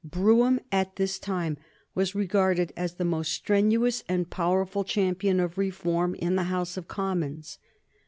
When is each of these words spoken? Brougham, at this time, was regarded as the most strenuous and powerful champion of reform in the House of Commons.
Brougham, 0.03 0.59
at 0.71 0.95
this 0.95 1.19
time, 1.19 1.57
was 1.93 2.15
regarded 2.15 2.73
as 2.75 2.95
the 2.95 3.05
most 3.05 3.31
strenuous 3.31 4.03
and 4.09 4.27
powerful 4.31 4.83
champion 4.83 5.39
of 5.39 5.59
reform 5.59 6.15
in 6.15 6.35
the 6.35 6.45
House 6.49 6.75
of 6.75 6.87
Commons. 6.87 7.59